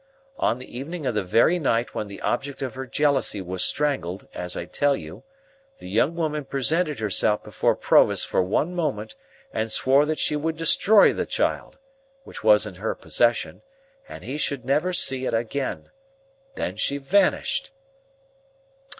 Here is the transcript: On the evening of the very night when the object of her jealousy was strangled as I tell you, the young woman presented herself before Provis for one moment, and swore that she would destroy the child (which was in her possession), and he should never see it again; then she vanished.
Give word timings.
On 0.39 0.57
the 0.57 0.75
evening 0.75 1.05
of 1.05 1.13
the 1.13 1.23
very 1.23 1.59
night 1.59 1.93
when 1.93 2.07
the 2.07 2.21
object 2.21 2.63
of 2.63 2.73
her 2.73 2.87
jealousy 2.87 3.39
was 3.39 3.63
strangled 3.63 4.27
as 4.33 4.57
I 4.57 4.65
tell 4.65 4.97
you, 4.97 5.21
the 5.77 5.87
young 5.87 6.15
woman 6.15 6.43
presented 6.43 6.97
herself 6.97 7.43
before 7.43 7.75
Provis 7.75 8.25
for 8.25 8.41
one 8.41 8.73
moment, 8.73 9.13
and 9.53 9.71
swore 9.71 10.07
that 10.07 10.17
she 10.17 10.35
would 10.35 10.57
destroy 10.57 11.13
the 11.13 11.27
child 11.27 11.77
(which 12.23 12.43
was 12.43 12.65
in 12.65 12.73
her 12.81 12.95
possession), 12.95 13.61
and 14.09 14.23
he 14.23 14.39
should 14.39 14.65
never 14.65 14.91
see 14.91 15.27
it 15.27 15.35
again; 15.35 15.91
then 16.55 16.77
she 16.77 16.97
vanished. 16.97 17.71